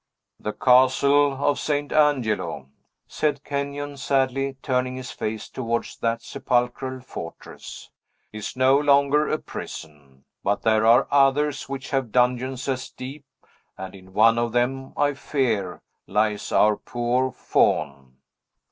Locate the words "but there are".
10.43-11.07